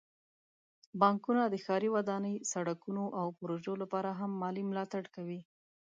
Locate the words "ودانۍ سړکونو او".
1.95-3.27